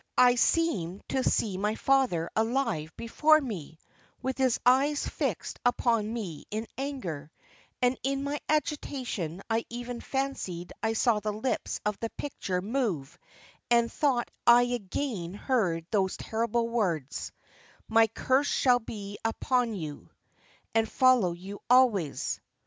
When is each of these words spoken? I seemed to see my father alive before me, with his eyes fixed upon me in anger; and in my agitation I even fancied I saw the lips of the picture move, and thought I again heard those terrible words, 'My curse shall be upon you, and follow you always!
I 0.17 0.33
seemed 0.33 1.03
to 1.09 1.23
see 1.23 1.59
my 1.59 1.75
father 1.75 2.27
alive 2.35 2.91
before 2.97 3.39
me, 3.39 3.77
with 4.19 4.39
his 4.39 4.59
eyes 4.65 5.07
fixed 5.07 5.59
upon 5.63 6.11
me 6.11 6.45
in 6.49 6.65
anger; 6.75 7.31
and 7.83 7.95
in 8.01 8.23
my 8.23 8.39
agitation 8.49 9.43
I 9.47 9.63
even 9.69 10.01
fancied 10.01 10.73
I 10.81 10.93
saw 10.93 11.19
the 11.19 11.31
lips 11.31 11.79
of 11.85 11.99
the 11.99 12.09
picture 12.09 12.63
move, 12.63 13.15
and 13.69 13.91
thought 13.91 14.31
I 14.47 14.63
again 14.63 15.35
heard 15.35 15.85
those 15.91 16.17
terrible 16.17 16.67
words, 16.67 17.31
'My 17.87 18.07
curse 18.07 18.47
shall 18.47 18.79
be 18.79 19.19
upon 19.23 19.75
you, 19.75 20.09
and 20.73 20.89
follow 20.89 21.33
you 21.33 21.59
always! 21.69 22.41